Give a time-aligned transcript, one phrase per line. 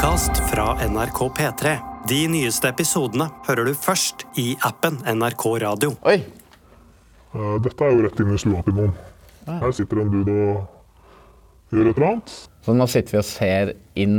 [0.00, 1.76] podkast fra NRK P3.
[2.08, 5.90] De nyeste episodene hører du først i appen NRK Radio.
[6.08, 6.14] Oi!
[7.36, 8.94] Eh, Dette er jo rett inn i stua til noen.
[9.44, 12.32] Her sitter en dude og gjør et eller annet.
[12.64, 14.16] Så nå sitter vi og ser inn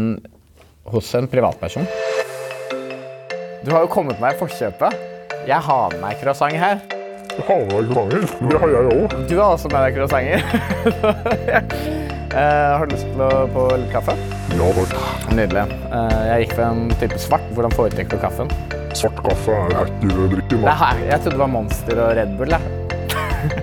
[0.94, 1.90] hos en privatperson.
[3.66, 5.02] Du har jo kommet meg i forkjøpet.
[5.50, 6.86] Jeg har med meg croissant her.
[7.40, 8.30] Jeg har med meg croissanter.
[8.54, 9.18] Det har jeg òg.
[9.26, 10.46] Du har også med deg croissanter.
[12.32, 12.38] Eh,
[12.80, 14.14] har du lyst til å på litt kaffe?
[14.52, 15.32] Takk.
[15.32, 15.64] Nydelig.
[15.96, 17.48] Eh, jeg gikk for en type svart.
[17.56, 18.52] Hvordan foretrekker du kaffen?
[18.98, 20.60] Svart kaffe er hackerdrikken.
[20.60, 20.78] Det da.
[20.84, 22.56] her, jeg trodde det var Monster og Red Bull.
[22.56, 22.62] Jeg.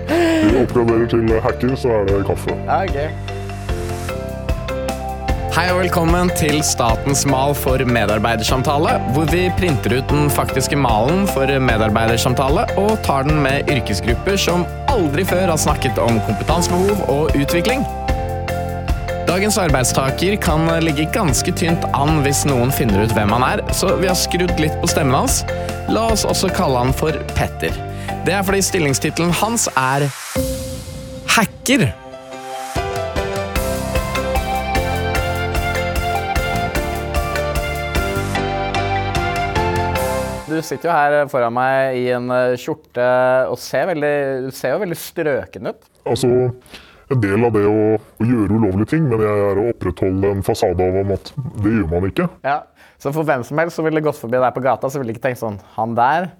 [0.09, 2.55] Hvis du oppgraderer til hacker, så er det kaffe.
[2.65, 3.35] Ja, gøy.
[5.53, 11.25] Hei og velkommen til Statens mal for medarbeidersamtale, hvor vi printer ut den faktiske malen
[11.27, 17.35] for medarbeidersamtale og tar den med yrkesgrupper som aldri før har snakket om kompetansebehov og
[17.35, 17.83] utvikling.
[19.29, 23.91] Dagens arbeidstaker kan ligge ganske tynt an hvis noen finner ut hvem han er, så
[23.99, 25.43] vi har skrudd litt på stemmen hans.
[25.93, 27.69] La oss også kalle han for Petter.
[28.25, 30.07] Det er fordi stillingstittelen hans er
[31.29, 31.85] hacker.
[40.49, 43.13] Du sitter jo her foran meg i en skjorte
[43.45, 45.91] og ser, veldig, ser jo veldig strøken ut.
[46.09, 46.33] Altså,
[47.09, 50.43] en del av det å, å gjøre ulovlige ting, men jeg er å opprettholde en
[50.45, 51.31] fasade av at
[51.63, 52.27] det gjør man ikke.
[52.45, 52.61] Ja.
[52.99, 55.23] Så for hvem som helst som ville gått forbi deg på gata, så ville ikke
[55.23, 56.33] tenkt sånn Han der,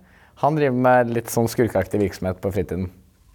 [0.44, 2.90] han driver med litt sånn skurkeaktig virksomhet på fritiden.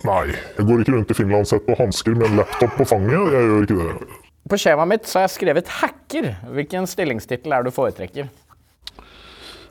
[0.05, 3.33] Nei, jeg går ikke rundt i Finlandsett på hansker med en laptop på fanget.
[3.33, 4.21] Jeg gjør ikke det.
[4.53, 6.31] På skjemaet mitt så har jeg skrevet hacker.
[6.53, 8.29] Hvilken stillingstittel er det du foretrekker?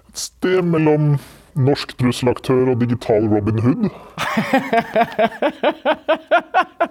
[0.09, 1.13] Et sted mellom
[1.55, 3.89] norsk trusselaktør og digital Robin Hood.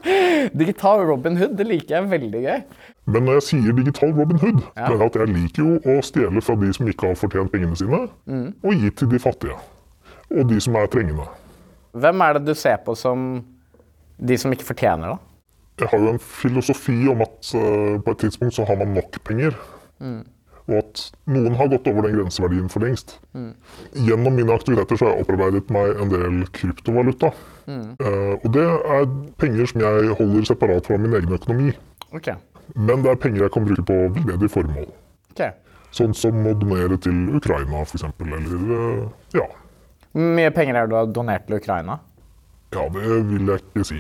[0.59, 2.61] Digital Robin Hood, det liker jeg veldig gøy.
[3.07, 6.43] Men når jeg sier digital Robin Hood, det er at jeg liker jo å stjele
[6.45, 8.05] fra de som ikke har fortjent pengene sine,
[8.63, 9.57] og gi til de fattige.
[10.33, 11.27] Og de som er trengende.
[11.93, 13.43] Hvem er det du ser på som
[14.23, 15.19] de som ikke fortjener det?
[15.83, 19.19] Jeg har jo en filosofi om at eh, på et tidspunkt så har man nok
[19.27, 19.57] penger.
[20.71, 23.17] Og at noen har gått over den grenseverdien for lengst.
[23.99, 27.33] Gjennom mine aktiviteter så har jeg opparbeidet meg en del kryptovaluta.
[27.67, 29.09] Eh, og det er
[29.43, 31.73] penger som jeg holder separat fra min egen økonomi.
[32.13, 32.37] Okay.
[32.77, 34.89] Men det er penger jeg kan bruke på veldedige formål.
[35.33, 35.53] Okay.
[35.93, 38.07] Sånn som å donere til Ukraina, f.eks.
[38.23, 39.03] Eller eh,
[39.37, 39.49] ja.
[40.13, 41.99] Hvor mye penger er det du har donert til Ukraina?
[42.73, 43.99] Ja, det vil jeg ikke si.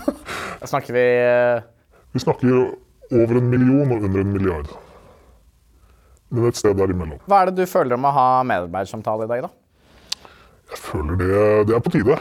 [0.72, 1.62] Snakker vi eh,
[2.14, 2.56] Vi snakker
[3.12, 4.72] over en million og under en milliard.
[6.32, 7.20] Men et sted derimellom.
[7.28, 9.52] Hva er det du føler om å ha medarbeidersamtale i dag, da?
[10.72, 12.14] Jeg føler det, det er på tide.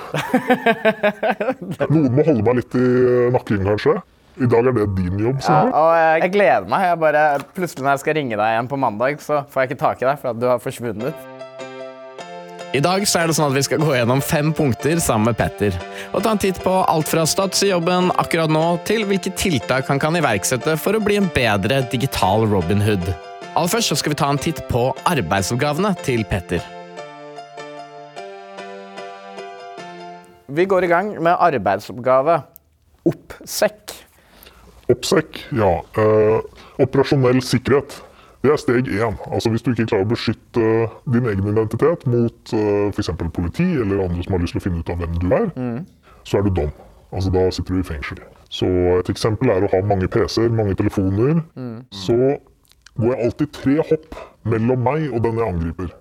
[1.94, 2.88] Noen må holde meg litt i
[3.32, 4.02] nakken, kanskje.
[4.42, 5.40] I dag er det din jobb.
[5.46, 6.84] Ja, og jeg, jeg gleder meg.
[6.90, 7.24] Jeg bare,
[7.56, 10.10] plutselig når jeg skal ringe deg igjen på mandag, så får jeg ikke tak i
[10.10, 11.28] deg for at du har forsvunnet.
[12.72, 15.40] I dag så er det sånn at vi skal gå gjennom fem punkter sammen med
[15.40, 15.76] Petter.
[16.12, 19.92] Og ta en titt på alt fra stats i jobben akkurat nå, til hvilke tiltak
[19.92, 23.12] han kan iverksette for å bli en bedre digital Robin Hood.
[23.52, 24.82] Aller først så skal vi ta en titt på
[25.12, 26.64] arbeidsoppgavene til Petter.
[30.48, 32.38] Vi går i gang med arbeidsoppgave
[33.12, 33.92] oppsekk.
[34.92, 35.72] Oppsekk, ja.
[36.00, 36.38] Eh,
[36.80, 37.98] operasjonell sikkerhet.
[38.42, 39.18] Det er steg én.
[39.28, 40.70] Altså Hvis du ikke klarer å beskytte
[41.14, 43.12] din egen identitet mot uh, f.eks.
[43.36, 45.52] politi eller andre som har lyst til å finne ut av hvem du er,
[46.24, 46.72] så er du dom.
[47.12, 48.24] Altså Da sitter du i fengsel.
[48.50, 51.44] Så et eksempel er å ha mange PC-er, mange telefoner.
[51.94, 52.18] Så
[53.00, 54.16] går jeg alltid tre hopp
[54.52, 55.92] mellom meg og den jeg angriper.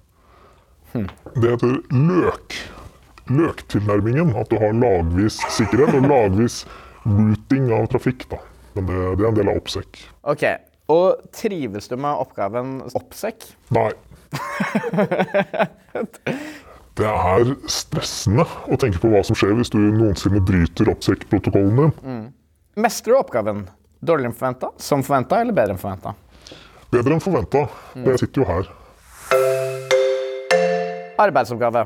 [0.93, 2.56] Det heter løk.
[3.31, 4.33] Løktilnærmingen.
[4.41, 6.65] At du har lagvis sikkerhet og lagvis
[7.06, 8.27] routing av trafikk.
[8.33, 8.41] da.
[8.75, 10.01] Men det, det er en del av oppsekk.
[10.31, 10.45] Ok,
[10.91, 13.47] og trives du med oppgaven oppsekk?
[13.75, 13.91] Nei.
[17.01, 22.19] Det er stressende å tenke på hva som skjer hvis du noensinne bryter oppsekkprotokollen din.
[22.83, 23.62] Mestrer du oppgaven
[24.05, 26.12] dårligere enn forventa, som forventa eller bedre enn forventa?
[26.91, 27.66] Bedre enn forventa.
[27.95, 28.71] Jeg sitter jo her.
[31.21, 31.84] Arbeidsoppgave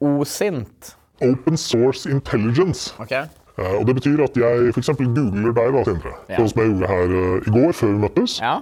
[0.00, 0.94] OSINT.
[1.24, 2.94] Open Source Intelligence.
[3.00, 3.12] Ok.
[3.12, 4.90] Eh, Og det betyr at jeg f.eks.
[4.98, 6.36] googler deg da, senere, Ja.
[6.38, 8.36] Sånn som jeg gjorde her eh, i går, før vi møttes.
[8.40, 8.52] Ja,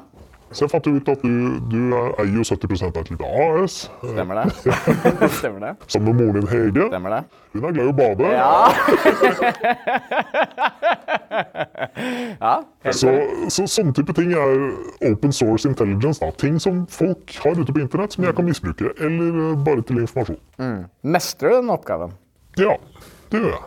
[0.54, 3.76] Så jeg fant ut at du, du eier jo 70 av et lite AS.
[3.98, 4.46] stemmer det.
[5.40, 5.72] stemmer det.
[5.90, 6.86] Sammen med moren din Hege.
[6.92, 7.22] Stemmer det.
[7.56, 8.30] Hun er glad i å bade.
[8.30, 8.52] Ja.
[12.46, 12.54] ja,
[12.94, 13.10] Så,
[13.52, 14.54] så sånne type ting er
[15.10, 16.22] open source intelligence.
[16.22, 16.30] Da.
[16.38, 18.94] Ting som folk har ute på internett som jeg kan misbruke.
[19.02, 20.38] Eller eh, bare til informasjon.
[21.16, 22.14] Mestrer du den oppgaven?
[22.60, 22.78] Ja,
[23.32, 23.64] det gjør jeg.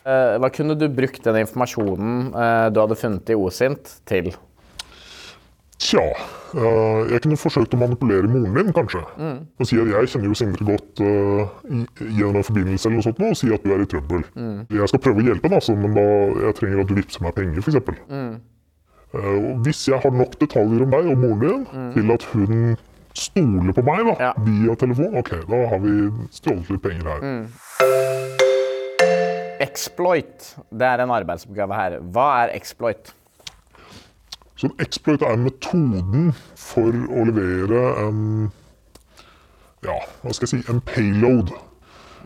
[0.00, 4.32] Eh, hva kunne du brukt den informasjonen eh, du hadde funnet i OSINT, til?
[5.80, 6.02] Tja.
[6.52, 9.00] eh, jeg kunne forsøkt å manipulere moren din, kanskje.
[9.56, 11.48] Og si at jeg kjenner jo Sindre godt uh,
[12.04, 14.24] gjennom en forbindelse eller noe sånt, og si at du er i trøbbel.
[14.68, 16.04] Jeg skal prøve å hjelpe, altså, men da
[16.44, 17.80] jeg trenger at du vippser meg penger, f.eks.
[19.10, 22.76] Uh, hvis jeg har nok detaljer om deg og moren din til at hun
[23.18, 24.32] stoler på meg da, Ja.
[24.46, 25.94] via telefon, ok, da har vi
[26.36, 27.24] stjålet litt penger her.
[29.60, 31.98] Exploit, det er en arbeidsoppgave her.
[32.14, 33.10] Hva er exploit?
[34.60, 38.24] Så en exploit er metoden for å levere en
[39.80, 41.54] ja, hva skal jeg si, en payload.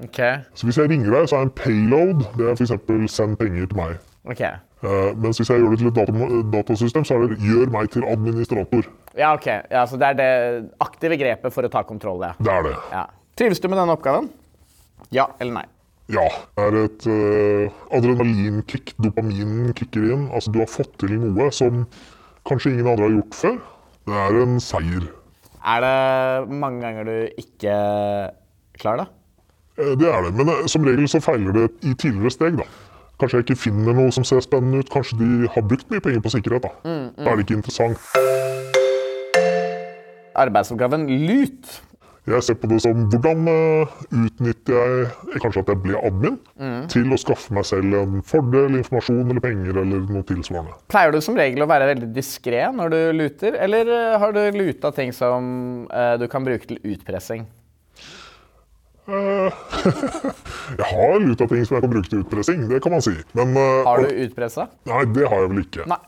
[0.03, 0.41] Okay.
[0.59, 2.73] Så hvis jeg ringer deg, så er en payload det er f.eks.
[3.15, 4.01] send penger til meg.
[4.27, 4.57] Okay.
[4.83, 7.93] Uh, mens hvis jeg gjør det til et data datasystem, så er det gjør meg
[7.95, 8.89] til administrator.
[9.15, 9.47] Ja, ok.
[9.71, 10.33] Ja, så det er det
[10.83, 12.33] aktive grepet for å ta kontroll, ja.
[12.43, 12.75] Det er det.
[12.93, 13.05] ja.
[13.39, 14.29] Trives du med denne oppgaven?
[15.15, 15.65] Ja eller nei?
[16.13, 16.27] Ja.
[16.59, 20.27] Det er et uh, adrenalinkick, dopaminen kicker inn.
[20.35, 21.85] Altså, du har fått til noe som
[22.49, 23.59] kanskje ingen andre har gjort før.
[24.05, 25.05] Det er en seier.
[25.65, 27.77] Er det mange ganger du ikke
[28.81, 29.09] klarer det?
[29.79, 32.57] Eh, Det er det, men eh, som regel så feiler det i tidligere steg.
[32.61, 32.67] da.
[33.21, 34.91] Kanskje jeg ikke finner noe som ser spennende ut.
[34.91, 36.63] Kanskje de har brukt mye penger på sikkerhet.
[36.63, 36.71] Da
[37.25, 37.99] Da er det ikke interessant.
[40.35, 41.81] Arbeidsoppgaven lut.
[42.25, 46.39] Jeg ser på det som hvordan eh, utnytter jeg kanskje at jeg blir admin
[46.89, 50.79] til å skaffe meg selv en fordel, informasjon eller penger eller noe tilsvarende.
[50.93, 54.41] Pleier du som regel å være veldig diskré når du luter, eller eh, har du
[54.57, 55.51] luta ting som
[55.93, 57.45] uh, du kan bruke til utpressing?
[59.05, 59.53] Uh,
[60.81, 63.19] jeg har luta ting som jeg kan bruke til utpressing, det kan man si.
[63.37, 64.71] Men uh, Har du utpressa?
[64.89, 65.89] Nei, det har jeg vel ikke.
[65.93, 66.01] Nei.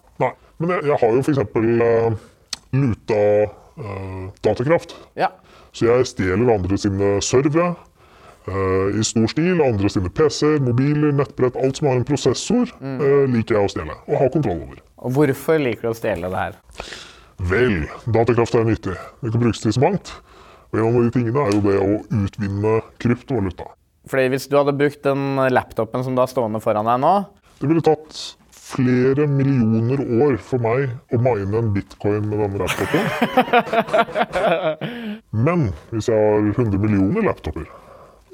[0.57, 1.45] Men jeg, jeg har jo f.eks.
[1.53, 2.33] Uh,
[2.77, 3.15] luta
[3.77, 4.97] eh, datakraft.
[5.15, 5.31] Ja.
[5.77, 7.75] Så jeg stjeler andre sine servere
[8.49, 9.61] eh, i stor stil.
[9.61, 11.59] Andre sine PC-er, mobiler, nettbrett.
[11.61, 14.81] Alt som har en prosessor, eh, liker jeg å stjele og ha kontroll over.
[15.05, 16.57] Og hvorfor liker du å stjele det her?
[17.51, 18.97] Vel, datakraft er nyttig.
[19.21, 20.15] Det kan brukes til så mangt.
[20.73, 21.91] Og en av de tingene er jo det å
[22.23, 23.69] utvinne kryptovaluta.
[24.09, 27.15] Fordi hvis du hadde brukt den laptopen som du har stående foran deg nå,
[27.57, 33.03] Det ville tatt flere millioner år for meg å mine en bitcoin med denne laptopen.
[35.47, 37.69] Men hvis jeg har 100 millioner laptoper,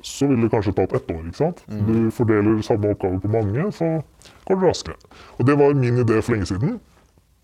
[0.03, 1.21] så ville det kanskje tatt ett år.
[1.29, 1.61] ikke sant?
[1.69, 3.91] Du fordeler samme oppgave på mange, så
[4.49, 4.97] går det raskere.
[5.39, 6.81] Og det var min idé for lenge siden.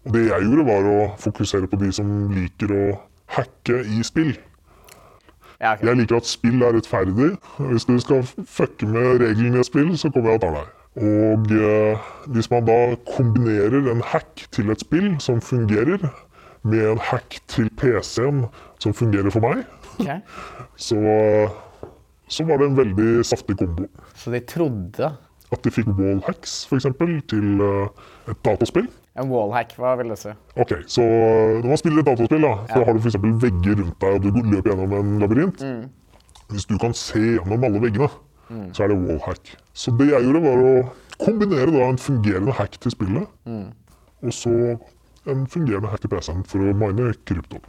[0.07, 2.85] Og det jeg gjorde, var å fokusere på de som liker å
[3.37, 4.33] hacke i spill.
[5.61, 7.33] Jeg liker at spill er rettferdig.
[7.59, 10.75] Hvis du skal fucke med reglene i et spill, så kommer jeg og tar deg.
[10.99, 16.03] Og eh, hvis man da kombinerer en hack til et spill som fungerer,
[16.67, 18.45] med en hack til PC-en
[18.83, 19.65] som fungerer for meg,
[19.99, 20.11] Ok.
[20.89, 20.99] så,
[22.31, 23.87] så var det en veldig saftig kombo.
[24.15, 25.09] Så de trodde
[25.51, 26.87] At de fikk wallhacks, f.eks.,
[27.31, 28.89] til eh, et dataspill.
[29.19, 30.35] En wallhack, hva vil det si?
[30.61, 33.17] Ok, så eh, Når man spiller et dataspill, da, så har du f.eks.
[33.47, 35.65] vegger rundt deg, og du løper gjennom en labyrint.
[36.53, 38.11] Hvis du kan se gjennom alle veggene,
[38.49, 39.55] så er det wallhack.
[39.77, 40.75] Så det jeg gjorde, var å
[41.19, 43.27] kombinere da en fungerende hack til spillet,
[44.23, 44.55] og så
[45.29, 47.61] en fungerende hack til PC-en for å mine krypto.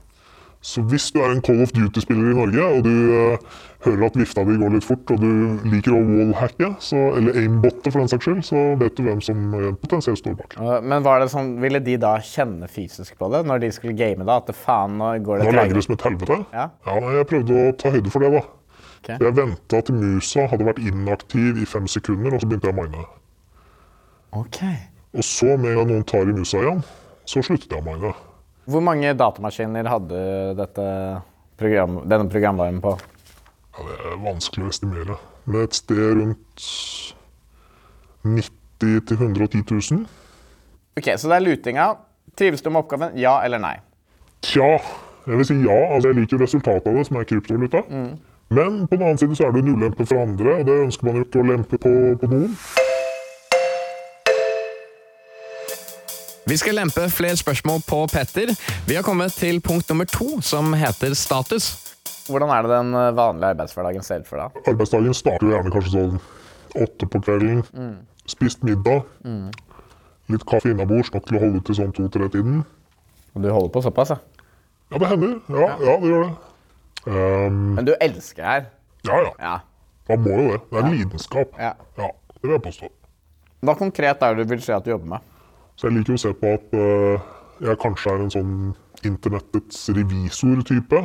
[0.59, 4.17] Så hvis du er en Call of Duty-spiller i Norge, og du uh, hører at
[4.19, 8.11] vifta di går litt fort, og du liker å wallhacke, så, eller aimbotte for den
[8.11, 10.57] saks skyld, så vet du hvem som eh, potensielt står bak.
[10.83, 14.27] Men var det sånn, ville de da kjenne fysisk på det når de skulle game
[14.27, 14.41] da?
[14.43, 16.41] At det faen, nå går det Nå legger det som et helvete.
[16.51, 16.67] Ja.
[16.89, 18.43] ja, jeg prøvde å ta høyde for det, da.
[18.99, 19.09] Ok.
[19.15, 22.81] Jeg venta til musa hadde vært inaktiv i fem sekunder, og så begynte jeg å
[22.83, 23.05] mine.
[24.37, 24.59] Ok.
[25.17, 26.83] Og så, med en gang noen tar i musa igjen,
[27.25, 28.11] så sluttet jeg å mine.
[28.69, 30.19] Hvor mange datamaskiner hadde
[31.57, 32.93] program, denne programvaren på?
[33.79, 35.17] Ja, det er vanskelig å estimere.
[35.47, 36.65] Men et sted rundt
[38.27, 39.63] 90 000-110
[39.95, 40.05] 000.
[40.99, 41.87] Ok, Så det er lutinga.
[42.37, 43.15] Trives du med oppgaven?
[43.17, 43.77] Ja eller nei?
[44.45, 44.77] Tja,
[45.25, 45.77] jeg vil si ja.
[45.95, 47.81] Altså, jeg liker resultatet av det, som er kryptovaluta.
[48.49, 51.05] Men på den annen side så er det en ulempe for andre, og det ønsker
[51.05, 52.55] man jo ikke å lempe på, på noen.
[56.49, 58.55] Vi skal lempe flere spørsmål på Petter.
[58.89, 61.69] Vi har kommet til punkt nummer to, som heter status.
[62.25, 64.57] Hvordan er det den eh, vanlige arbeidshverdagen ser ut for deg?
[64.73, 66.19] Arbeidsdagen starter jo gjerne kanskje sånn
[66.87, 67.63] åtte på kvelden.
[68.29, 69.05] Spist middag.
[70.29, 72.63] Litt kaffe innabords, nok til å holde til sånn to-tre-tiden.
[73.37, 74.21] Og du holder på såpass, ja.
[74.89, 75.37] Ja, det hender.
[75.53, 76.48] Ja, ja det gjør det.
[77.07, 78.65] Ehm, Men du elsker det her.
[79.07, 79.33] ja, ja.
[79.39, 79.57] Ja.
[80.09, 80.61] Man må jo det.
[80.71, 81.51] Det er en lidenskap.
[81.59, 81.73] Ja.
[81.97, 82.87] Ja, det vil jeg påstå.
[83.61, 85.19] Hva konkret er det du vil si at du jobber med?
[85.77, 87.19] Så jeg liker å se på at uh,
[87.61, 88.53] jeg kanskje er en sånn
[89.05, 91.01] internettets revisor-type.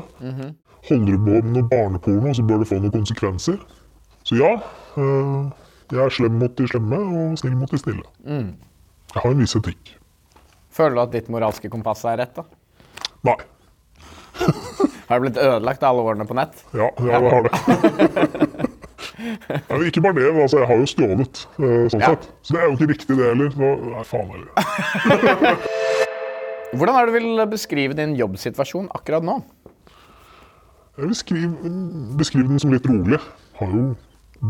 [0.89, 3.61] Holder du på med noe barneporno, så bør det få noen konsekvenser.
[4.25, 4.55] Så ja,
[4.97, 5.53] uh,
[5.93, 8.07] jeg er slem mot de slemme og snill mot de snille.
[8.25, 9.95] Jeg har en viss etikk.
[10.75, 12.41] Føler du at ditt moralske kompass er rett?
[12.41, 12.49] da?
[13.29, 13.37] Nei.
[15.09, 16.65] Har det blitt ødelagt alle årene på nett?
[16.75, 18.71] Ja, ja det har det.
[19.15, 22.09] Ja, ikke bare det, men altså, jeg har jo stjålet, eh, sånn Ja.
[22.13, 22.25] sett.
[22.43, 23.51] Så det er jo ikke riktig, det heller.
[23.55, 25.59] Så, nei, faen heller.
[26.75, 29.37] Hvordan er det du vil beskrive din jobbsituasjon akkurat nå?
[30.99, 31.73] Jeg vil skrive,
[32.19, 33.21] beskrive den som litt rolig.
[33.61, 33.85] Har jo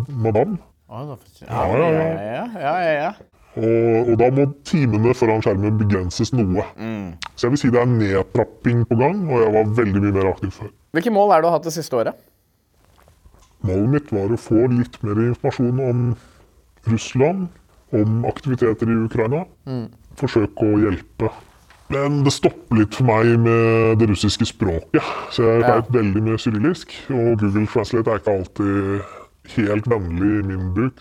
[0.09, 0.59] madam.
[0.89, 1.17] Ja, ja,
[1.51, 1.91] ja.
[1.91, 3.13] ja, ja, ja, ja.
[3.55, 6.65] Og, og da må timene foran skjermen begrenses noe.
[7.39, 10.31] Så jeg vil si det er nedtrapping på gang, og jeg var veldig mye mer
[10.33, 10.73] aktiv før.
[10.97, 12.19] Hvilke mål er det du har hatt det siste året?
[13.65, 16.03] Målet mitt var å få litt mer informasjon om
[16.91, 17.47] Russland,
[17.95, 19.45] om aktiviteter i Ukraina.
[20.19, 21.31] Forsøke å hjelpe.
[21.95, 25.05] Men det stopper litt for meg med det russiske språket.
[25.31, 25.77] Så jeg Ja.
[25.77, 29.03] vet veldig mye kyrillisk, og Google Translate er ikke alltid
[29.57, 30.99] helt vennlig i min bruk.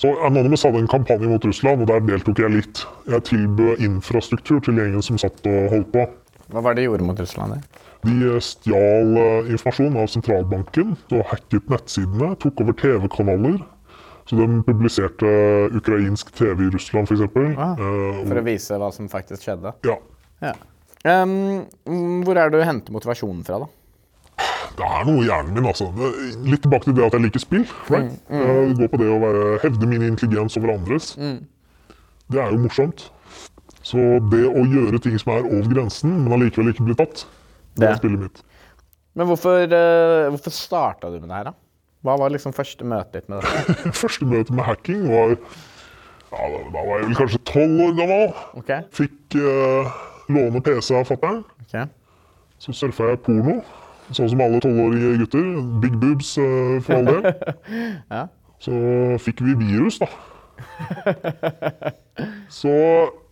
[0.00, 2.80] Så Anonymous hadde en kampanje mot Russland, og der deltok jeg litt.
[3.10, 6.06] Jeg tilbød infrastruktur til gjengen som satt og holdt på.
[6.50, 7.58] Hva var det de gjorde mot Russland?
[7.58, 7.82] der?
[8.08, 12.30] De stjal eh, informasjon av sentralbanken og hacket nettsidene.
[12.40, 13.58] Tok over TV-kanaler.
[14.30, 15.28] Så de publiserte
[15.76, 17.26] ukrainsk TV i Russland, f.eks.
[17.58, 19.74] Ah, Uh, For å vise hva som faktisk skjedde?
[19.84, 19.98] ja.
[20.40, 20.54] Ja.
[21.04, 21.66] Um,
[22.24, 23.68] hvor er det du henter motivasjonen fra, da?
[24.80, 25.90] Det er noe i hjernen min, altså.
[26.48, 27.64] Litt tilbake til det at jeg liker spill.
[27.92, 28.14] Right?
[28.32, 31.10] Mm, Det går på det å være, hevde min intelligens over andres.
[32.30, 33.10] Det er jo morsomt.
[33.84, 33.98] Så
[34.30, 37.24] det å gjøre ting som er over grensen, men allikevel ikke bli tatt,
[37.74, 37.88] det Det.
[37.90, 38.40] er spillet mitt.
[39.18, 41.54] Men hvorfor, uh, hvorfor starta du med det her, da?
[42.06, 43.76] Hva var liksom første møtet ditt med det?
[44.02, 48.30] Første møte med hacking var ja, da var jeg vel kanskje tolv år gammel.
[48.62, 48.84] Okay.
[48.96, 49.90] Fikk uh,
[50.30, 51.42] låne PC av fatter'n.
[51.66, 51.88] Okay.
[52.62, 53.58] Så surfa jeg porno.
[54.10, 55.46] Sånn som alle tolvårige gutter.
[55.82, 57.30] Big boobs eh, for all del.
[58.16, 58.26] Ja.
[58.60, 58.74] Så
[59.24, 60.08] fikk vi virus, da.
[62.52, 62.72] Så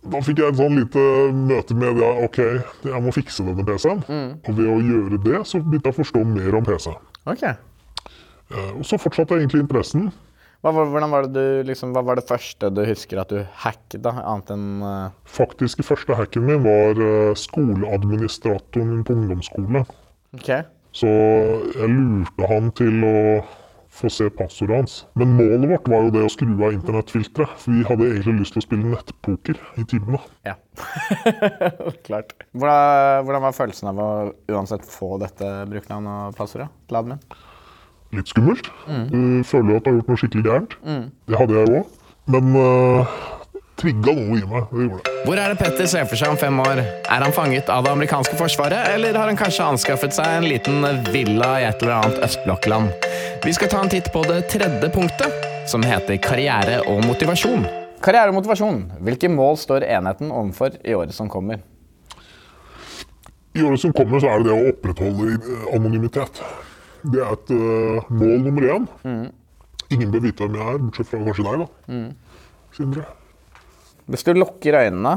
[0.09, 1.03] da fikk jeg et sånn lite
[1.35, 2.39] møte med det, ok,
[2.87, 4.01] jeg må fikse denne PC-en.
[4.47, 6.95] Og ved å gjøre det, så begynte jeg å forstå mer om PC.
[7.29, 7.43] Ok.
[7.45, 10.09] Eh, Og så fortsatte egentlig interessen.
[10.65, 14.11] Hva, var- du, liksom, hva var det første du husker at du hacket, da?
[14.27, 19.85] Annet enn uh, Faktisk første hacken min var eh, skoleadministratoren min på ungdomsskole.
[20.37, 20.51] Ok.
[20.95, 21.09] Så
[21.77, 23.17] jeg lurte han til å
[23.99, 24.95] få se passordet hans.
[25.19, 27.55] Men målet vårt var jo det å skru av internettfilteret.
[27.61, 30.21] For vi hadde egentlig lyst til å spille nettpoker i timene.
[30.47, 30.55] Ja.
[32.07, 32.35] Klart.
[32.53, 34.09] Hvordan, hvordan var følelsen av å
[34.53, 37.23] uansett få dette brukernavnet og passordet til admin?
[38.15, 38.69] Litt skummelt.
[39.11, 40.77] Du føler jo at du har gjort noe skikkelig gærent.
[41.29, 41.97] Det hadde jeg òg.
[42.29, 43.19] Men uh,
[43.79, 44.67] trigga noe i meg.
[44.71, 45.13] Det gjorde det.
[45.25, 46.81] Hvor er det Petter ser for seg om fem år?
[46.83, 50.85] Er han fanget av det amerikanske forsvaret, eller har han kanskje anskaffet seg en liten
[51.13, 53.09] villa i et eller annet østblokkland?
[53.45, 57.67] Vi skal ta en titt på det tredje punktet, som heter karriere og motivasjon.
[58.03, 58.81] Karriere og motivasjon.
[59.03, 61.61] Hvilke mål står enheten overfor i året som kommer?
[63.57, 66.43] I året som kommer, så er det det å opprettholde anonymitet.
[67.03, 68.89] Det er et uh, mål nummer én.
[69.89, 72.01] Ingen bør vite hvem jeg er, bortsett fra kanskje deg, da.
[72.75, 73.07] Sindre.
[74.09, 75.11] Hvis du lukker øynene,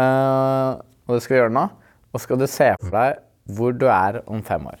[0.00, 1.64] uh, og det skal du gjøre nå,
[2.12, 3.18] og skal du se for deg
[3.56, 4.80] hvor du er om fem år.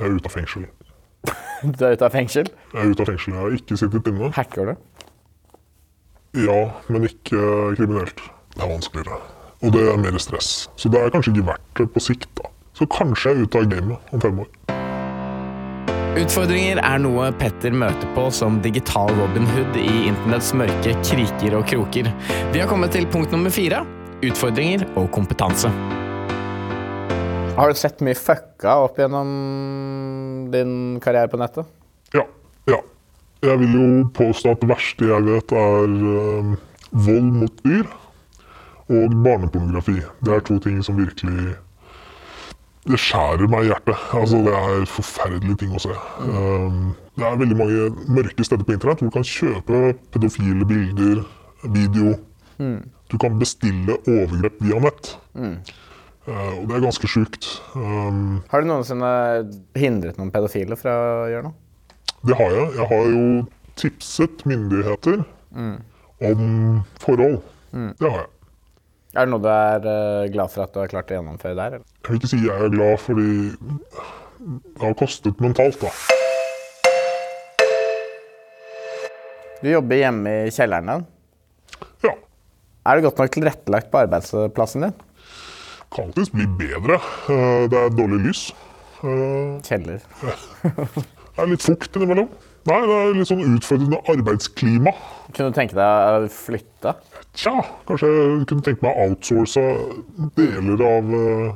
[0.00, 0.66] Jeg er ute av fengsel.
[1.60, 2.46] Du er ute av fengsel.
[2.72, 3.34] Jeg er ute av fengsel.
[3.34, 4.30] Jeg har ikke sittet inne.
[4.32, 4.76] Hacker du?
[6.40, 7.42] Ja, men ikke
[7.76, 8.22] kriminelt.
[8.54, 9.18] Det er vanskeligere.
[9.60, 10.70] Og det er mer stress.
[10.80, 12.48] Så det er kanskje ikke verdt det på sikt, da.
[12.78, 14.48] Så kanskje jeg er ute av gamet om fem år.
[16.18, 21.62] Utfordringer er noe Petter møter på som digital Robin Hood i internetts mørke kriker og
[21.70, 22.08] kroker.
[22.50, 23.84] Vi har kommet til punkt nummer fire
[24.26, 25.70] utfordringer og kompetanse.
[27.54, 29.30] Har du sett mye fucka opp gjennom
[30.50, 30.74] din
[31.04, 31.70] karriere på nettet?
[32.16, 32.26] Ja.
[32.66, 32.82] Ja.
[33.46, 33.88] Jeg vil jo
[34.18, 36.52] påstå at det verste jeg vet, er øh,
[37.06, 37.86] vold mot dyr
[38.90, 40.00] og barnepornografi.
[40.26, 41.54] Det er to ting som virkelig
[42.88, 44.04] Det skjærer meg i hjertet.
[44.16, 45.96] Altså, det er forferdelige ting å se.
[46.24, 49.80] Um, det er veldig mange mørke steder på internett hvor du kan kjøpe
[50.14, 51.20] pedofile bilder,
[51.76, 52.14] video.
[53.10, 55.14] Du kan bestille overgrep via nett.
[55.36, 57.46] Eh, og det er ganske sjukt.
[57.74, 59.12] Um, Har du noensinne
[59.80, 61.56] hindret noen pedofile fra å gjøre noe?
[62.28, 62.66] Det har jeg.
[62.76, 63.22] Jeg har jo
[63.80, 65.22] tipset myndigheter
[66.28, 66.44] om
[67.00, 67.40] forhold.
[67.72, 68.30] Det har jeg.
[69.10, 71.80] Er det noe du er eh, glad for at du har klart å gjennomføre der?
[71.80, 71.86] Eller?
[72.10, 75.90] Jeg vil ikke si jeg er glad fordi det har kostet mentalt, da.
[79.60, 81.04] Du jobber hjemme i kjelleren din.
[82.08, 82.14] Ja.
[82.88, 84.96] Er det godt nok tilrettelagt på arbeidsplassen din?
[85.94, 86.98] Kan alltids bli bedre.
[87.30, 88.42] Eh, Det er dårlig lys.
[89.04, 90.02] Eh, Kjeller.
[91.30, 92.26] Det er litt fukt innimellom.
[92.68, 94.90] Nei, det er litt sånn utfordrende arbeidsklima.
[95.32, 96.92] Kunne du tenke deg å flytte?
[97.38, 97.54] Tja,
[97.88, 99.62] kanskje jeg kunne tenke meg å outsource
[100.36, 101.54] deler av eh,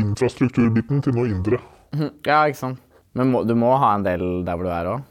[0.00, 1.60] infrastrukturbiten til noe indre.
[2.26, 2.80] Ja, ikke sant.
[3.14, 5.02] Men må, du må ha en del der hvor du er òg?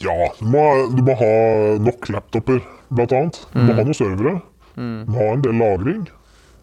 [0.00, 0.62] Ja, du må,
[0.96, 1.28] du må ha
[1.84, 3.40] nok laptoper, blant annet.
[3.52, 4.34] Du må ha noen servere.
[4.78, 6.06] Du må ha en del lagring.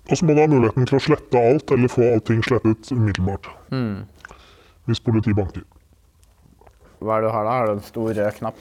[0.10, 3.50] Og så må du ha muligheten til å slette alt, eller få allting slettet umiddelbart.
[4.90, 5.64] Hvis politiet banker.
[7.02, 7.56] Hva er det du har da?
[7.60, 8.58] Har du en stor rød knapp?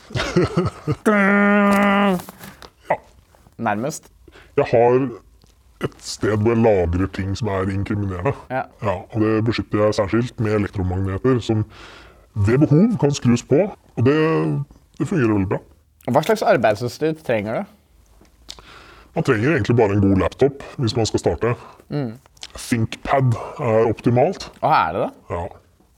[2.89, 2.97] Ja.
[3.65, 4.11] Nærmest?
[4.59, 4.97] Jeg har
[5.85, 8.33] et sted hvor jeg lagrer ting som er inkriminerende.
[8.50, 8.64] Ja.
[8.85, 11.64] Ja, og det beskytter jeg særskilt med elektromagneter, som
[12.35, 13.61] ved behov kan skrus på.
[13.95, 14.17] Og det,
[14.99, 15.61] det fungerer veldig bra.
[16.11, 18.61] Hva slags arbeidsutstyr trenger du?
[19.14, 21.55] Man trenger egentlig bare en god laptop hvis man skal starte.
[22.55, 24.49] ThinkPad er optimalt.
[24.62, 25.11] Og er det det?
[25.31, 25.43] Ja,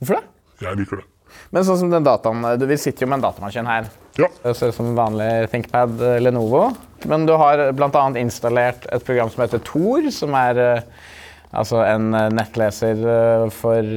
[0.00, 0.25] Hvorfor det?
[0.66, 1.07] jeg liker det.
[1.52, 3.88] Men sånn som den dataen, du, Vi sitter jo med en datamaskin her.
[4.16, 6.62] Ja, Det ser ut som en vanlig ThinkPad eh, Lenovo.
[7.07, 8.05] Men du har bl.a.
[8.19, 11.11] installert et program som heter Tor, som er eh,
[11.55, 13.93] altså en eh, nettleser eh, for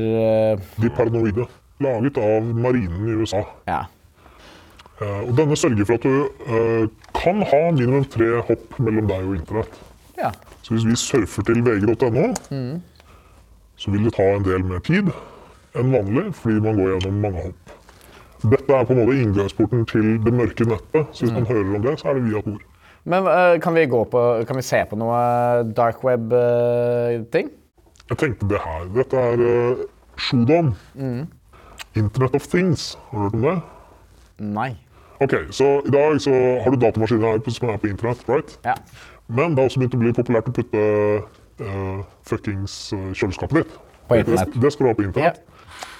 [0.84, 1.48] De paranoide.
[1.80, 3.46] Laget av marinen i USA.
[3.70, 3.86] Ja.
[5.00, 9.78] Og denne sørger for at du kan ha minimum tre hopp mellom deg og internett.
[10.20, 10.34] ja.
[10.60, 12.26] Så hvis vi surfer til vg.no,
[13.80, 15.08] så vil det ta en del mer tid
[15.80, 17.72] enn vanlig, fordi man går gjennom mange hopp.
[18.44, 21.88] Dette er på en måte inngangsporten til det mørke nettet, så hvis man hører om
[21.88, 22.60] det, så er det via Tor.
[23.04, 27.50] Men eh, kan, vi gå på, kan vi se på noe dark web-ting?
[28.10, 28.88] Jeg tenkte det her.
[28.96, 29.84] Dette er uh,
[30.18, 30.74] Shodom.
[31.96, 32.98] Internet of Things.
[33.10, 33.58] Har du hørt om det?
[34.40, 34.72] Nei.
[35.20, 38.56] Ok, så i dag så har du datamaskiner her som er på internett, right?
[38.66, 38.74] Ja.
[39.28, 40.84] Men det har også begynt å bli populært å putte
[41.62, 42.78] uh, fuckings
[43.14, 43.80] kjøleskapet ditt.
[44.10, 44.54] På internett.
[44.56, 45.44] Det, det skal du ha på internett.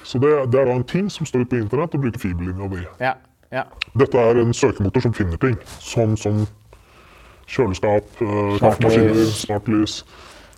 [0.04, 2.72] Så det, det er da en ting som står ut på internett og bruker fiberlinja
[2.72, 2.80] di.
[3.04, 3.14] Ja.
[3.54, 3.68] ja.
[4.00, 6.48] Dette er en søkemotor som finner ting, sånn som
[7.50, 10.00] kjøleskap, uh, kaffemaskiner, smartlys.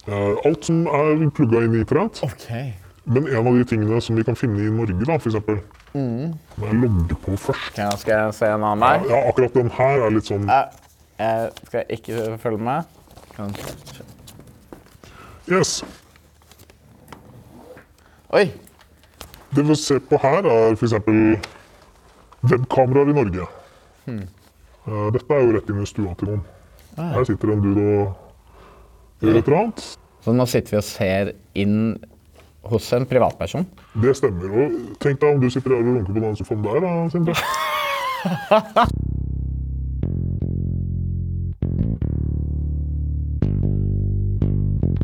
[0.08, 2.22] Uh, alt som er plugga inn i internett.
[2.26, 2.48] OK.
[3.12, 5.62] Men en av de tingene som vi kan finne i Norge, da, for eksempel,
[5.94, 7.78] må jeg logge på først.
[7.80, 9.10] Ja, skal jeg se en annen Ja, her?
[9.10, 10.70] ja, akkurat den her er litt sånn jeg,
[11.20, 12.84] Jeg skal ikke følge med.
[15.52, 15.82] Yes.
[18.32, 18.46] Oi!
[19.56, 20.94] Det vi ser på her, er f.eks.
[22.48, 23.48] webkameraer i Norge.
[24.06, 24.24] Hmm.
[25.12, 26.46] Dette er jo rett inn i stua til noen.
[26.98, 28.16] Her sitter en dude og
[29.22, 29.84] gjør et eller annet.
[30.22, 31.78] Så nå sitter vi og ser inn
[32.72, 33.66] hos en privatperson.
[34.04, 34.50] Det stemmer.
[34.66, 37.36] Og tenk deg om du sitter her og runker på den sofaen der, da, Sindre.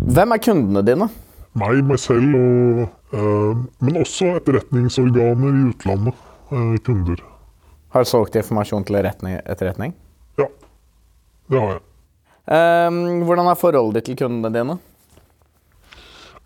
[0.08, 1.08] Hvem er kundene dine?
[1.58, 6.24] Meg, meg selv og eh, Men også etterretningsorganer i utlandet.
[6.52, 7.22] eh, kunder.
[7.94, 9.94] Har du solgt informasjon til etterretning-
[11.52, 11.84] det har jeg.
[12.48, 14.78] Um, hvordan er forholdet ditt til kundene dine?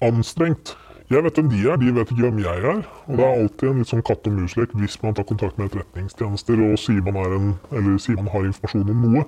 [0.01, 0.75] Anstrengt.
[1.11, 2.85] Jeg vet hvem de er, de vet ikke hvem jeg er.
[3.05, 5.67] Og det er alltid en litt sånn katt og mus-lek hvis man tar kontakt med
[5.67, 9.25] etterretningstjenester og sier man, en, eller sier man har informasjon om noe.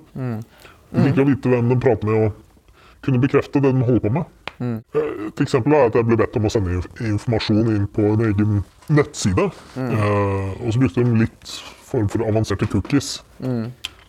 [0.93, 4.13] De liker å vite hvem de prater med og kunne bekrefte det de holder på
[4.15, 4.31] med.
[4.63, 4.79] Mm.
[5.27, 8.61] Et eksempel er at jeg ble bedt om å sende informasjon inn på en egen
[8.93, 9.49] nettside.
[9.75, 13.17] Eh, og så brukte de litt form for avanserte cookies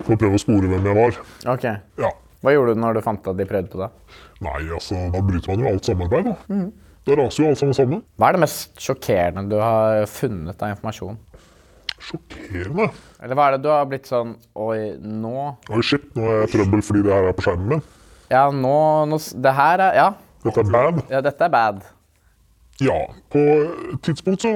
[0.03, 1.19] for å prøve å spore hvem jeg var.
[1.55, 1.67] Ok.
[2.03, 2.11] Ja.
[2.45, 3.91] Hva gjorde du når du fant at de prøvde på det?
[4.45, 6.65] Nei, altså, da bryter man jo alt samarbeid, da.
[7.05, 8.03] Da raser jo alt sammen sammen.
[8.21, 11.17] Hva er det mest sjokkerende du har funnet av informasjon?
[12.05, 12.91] Sjokkerende.
[13.23, 15.31] Eller hva er det du har blitt sånn Oi, nå
[15.73, 17.85] Oi, shit, nå er jeg i trøbbel fordi det her er på skjermen min.
[18.33, 18.75] Ja, nå,
[19.09, 20.09] nå Det her er Ja.
[20.45, 20.99] Dette er bad.
[21.09, 21.79] ja dette er bad.
[22.83, 22.99] Ja,
[23.33, 23.41] på
[23.95, 24.51] et tidspunkt så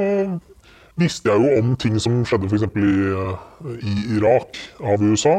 [0.98, 2.64] visste jeg jo om ting som skjedde f.eks.
[2.68, 2.70] I,
[3.14, 3.34] eh,
[3.78, 3.80] i
[4.18, 4.50] Irak
[4.82, 5.36] av USA.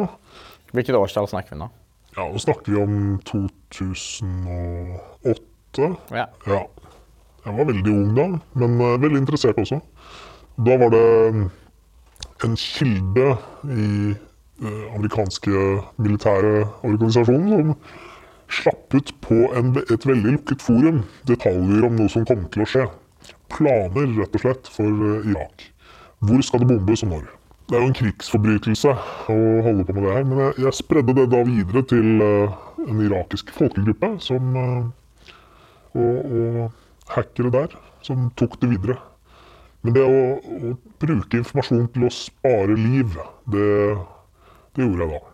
[0.74, 1.68] Hvilket årstall snakker vi nå?
[2.16, 2.94] Ja, nå snakker vi om
[3.30, 5.88] 2008.
[6.16, 6.26] Ja.
[6.48, 6.62] Ja.
[7.46, 8.26] Jeg var veldig ung da,
[8.62, 9.78] men eh, veldig interessert også.
[10.60, 11.08] Da var det
[12.44, 13.28] en kilde
[13.64, 14.16] i
[14.60, 15.52] den amerikanske
[16.04, 17.68] militære organisasjonen som
[18.50, 22.68] slapp ut på en, et veldig lukket forum detaljer om noe som kom til å
[22.68, 22.86] skje.
[23.50, 25.68] Planer, rett og slett, for eh, Irak.
[26.26, 27.28] Hvor skal det bombes og når?
[27.70, 28.94] Det er jo en krigsforbrytelse
[29.30, 32.56] å holde på med det her, men jeg, spredde det da videre til eh,
[32.88, 35.36] en irakisk folkegruppe som eh,
[35.94, 38.98] og, og hackere der som tok det videre.
[39.86, 43.16] Men det å, å bruke informasjon til å spare liv,
[43.54, 43.70] det,
[44.76, 45.29] det gjorde jeg da.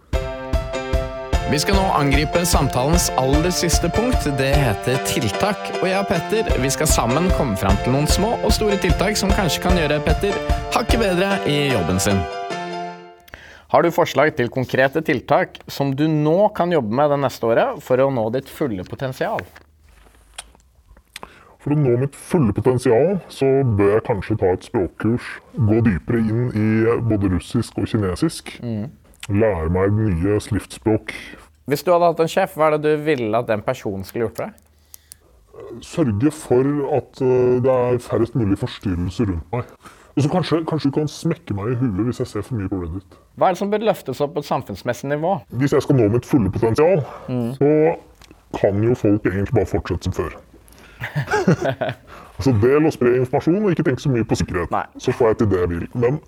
[1.45, 4.23] Vi skal nå angripe samtalens aller siste punkt.
[4.37, 5.59] Det heter tiltak.
[5.77, 9.13] Og jeg og Petter vi skal sammen komme fram til noen små og store tiltak
[9.19, 10.33] som kanskje kan gjøre Petter
[10.73, 12.17] hakket bedre i jobben sin.
[13.69, 17.77] Har du forslag til konkrete tiltak som du nå kan jobbe med det neste året
[17.85, 19.45] for å nå ditt fulle potensial?
[21.61, 25.31] For å nå mitt fulle potensial, så bør jeg kanskje ta et språkkurs.
[25.69, 26.69] Gå dypere inn i
[27.05, 28.57] både russisk og kinesisk.
[29.29, 31.13] Lære meg nye skriftspråk.
[31.65, 34.27] Hvis du hadde hatt en sjef, hva er det du ville at den personen skulle
[34.27, 34.61] gjort for deg?
[35.85, 39.71] Sørge for at eh, det er færrest mulig forstyrrelser rundt meg.
[40.15, 42.69] Og så kanskje, kanskje du kan smekke meg i huet hvis jeg ser for mye
[42.71, 43.17] på Reddit.
[43.35, 45.33] Hva er det som bør løftes opp på et samfunnsmessig nivå?
[45.59, 47.01] Hvis jeg skal nå mitt fulle potensial,
[47.57, 47.71] så
[48.55, 50.37] kan jo folk egentlig bare fortsette som før.
[52.45, 54.71] så del og spre informasjon, og ikke tenk så mye på sikkerhet.
[54.71, 54.85] Nei.
[55.03, 55.87] Så får jeg til det jeg vil.
[56.05, 56.21] Men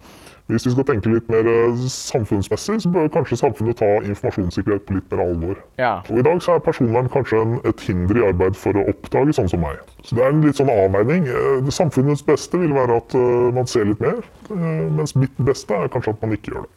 [0.48, 4.96] hvis vi skal tenke litt mer eh, samfunnsmessig, så bør kanskje samfunnet ta informasjonssikkerhet på
[4.96, 5.60] litt mer alvor.
[5.82, 5.98] Ja.
[6.08, 9.36] Og I dag så er personvern kanskje en, et hinder i arbeid for å oppdage
[9.36, 9.82] sånn som meg.
[10.08, 11.28] Så det er en litt sånn avveining.
[11.28, 15.76] Eh, det Samfunnets beste vil være at eh, man ser litt mer, mens mitt beste
[15.76, 16.74] er kanskje at man ikke gjør det.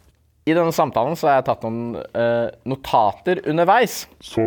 [0.50, 4.02] I denne samtalen så har jeg tatt noen uh, notater underveis.
[4.24, 4.42] Så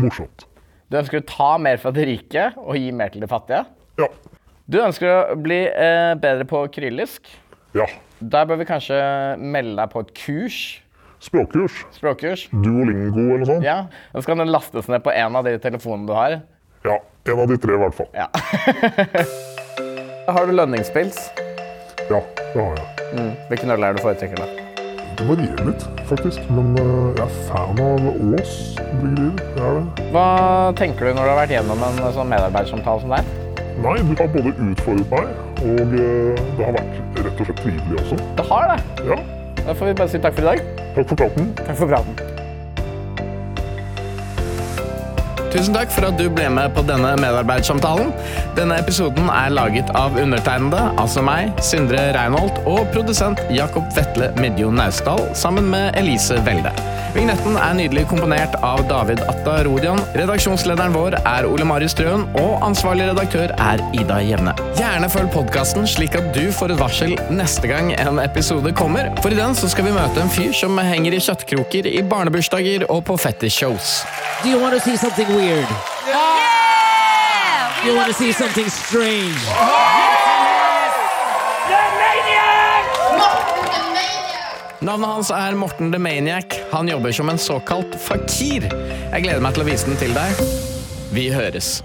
[0.00, 0.46] morsomt.
[0.90, 3.60] Du ønsker å ta mer fra de rike og gi mer til de fattige.
[4.00, 4.08] Ja.
[4.66, 7.28] Du ønsker å bli uh, bedre på kyrillisk.
[7.76, 7.86] Ja.
[8.20, 8.96] Der bør vi kanskje
[9.40, 10.58] melde deg på et kurs.
[11.24, 11.78] Språkkurs.
[11.96, 12.46] Språkkurs.
[12.52, 13.64] Duolingo eller noe sånt.
[13.64, 13.78] Ja,
[14.12, 16.40] Da skal den lastes ned på en av de telefonene du har.
[16.84, 18.10] Ja, En av de tre, i hvert fall.
[18.12, 18.26] Ja.
[20.34, 21.16] har du lønningspils?
[22.10, 23.30] Ja, det har jeg.
[23.48, 24.48] Hvilken øl er det du foretrekker da?
[25.14, 26.42] Det varierer litt, faktisk.
[26.52, 28.54] Men øh, jeg er fan av Ås
[28.98, 29.40] bryggerier.
[29.62, 30.06] Er det.
[30.12, 30.26] Hva
[30.76, 33.32] tenker du når du har vært gjennom en sånn medarbeidersamtale som deg?
[33.84, 35.30] Nei, du har både utfordret meg,
[35.62, 38.20] og øh, det har vært rett og slett trivelig også.
[38.40, 39.08] Det har det.
[39.10, 39.18] Ja,
[39.64, 40.64] Da får vi bare si takk for i dag.
[40.96, 41.52] takk for praten.
[41.64, 42.34] Takk for praten.
[45.54, 48.08] Tusen takk for at du ble med på denne medarbeidersamtalen.
[48.56, 54.72] Denne episoden er laget av undertegnede, altså meg, Sindre Reinholt, og produsent Jakob Vetle Midjo
[54.74, 56.74] Naustdal, sammen med Elise Welde.
[57.14, 60.00] Vignetten er nydelig komponert av David Atta Rodian.
[60.18, 64.50] Redaksjonslederen vår er Ole Marius Strøen, og ansvarlig redaktør er Ida Jevne.
[64.74, 69.30] Gjerne følg podkasten slik at du får et varsel neste gang en episode kommer, for
[69.30, 73.04] i den så skal vi møte en fyr som henger i kjøttkroker i barnebursdager og
[73.06, 74.00] på fetish-shows.
[74.42, 75.70] Do you want to see something weird?
[77.78, 80.03] Do you want to see something strange?
[84.84, 86.58] Navnet hans er Morten the Maniac.
[86.68, 88.66] Han jobber som en såkalt fakir.
[88.68, 90.40] Jeg gleder meg til å vise den til deg.
[91.16, 91.78] Vi høres.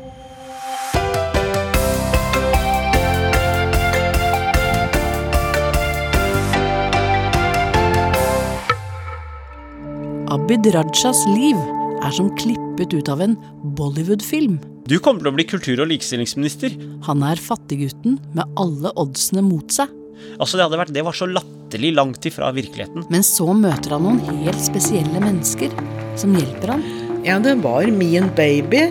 [10.28, 11.56] Abid Rajas liv
[12.04, 13.38] er som klippet ut av en
[13.80, 14.60] Bollywood-film.
[14.92, 16.76] Du kommer til å bli kultur- og likestillingsminister.
[17.08, 19.96] Han er fattiggutten med alle oddsene mot seg.
[20.40, 23.08] Altså, det, hadde vært, det var så latterlig langt ifra virkeligheten.
[23.12, 25.74] Men så møter han noen helt spesielle mennesker
[26.20, 26.86] som hjelper han.
[27.28, 28.90] Ja, det var min baby.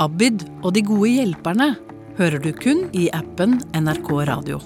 [0.00, 1.74] Abid og de gode hjelperne
[2.18, 4.62] hører du kun i appen NRK Radio.